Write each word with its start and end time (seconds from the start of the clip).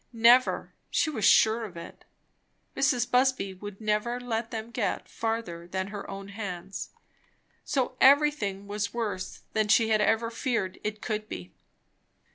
Never; 0.13 0.73
she 0.89 1.11
was 1.11 1.25
sure 1.25 1.63
of 1.63 1.77
it. 1.77 2.05
Mrs. 2.75 3.11
Busby 3.11 3.53
would 3.53 3.79
never 3.79 4.19
let 4.19 4.49
them 4.49 4.71
get 4.71 5.07
further 5.07 5.67
than 5.67 5.89
her 5.89 6.09
own 6.09 6.29
hands. 6.29 6.89
So 7.63 7.95
everything 8.01 8.65
was 8.65 8.95
worse 8.95 9.43
than 9.53 9.67
she 9.67 9.89
had 9.89 10.01
ever 10.01 10.31
feared 10.31 10.79
it 10.83 11.03
could 11.03 11.29
be. 11.29 11.53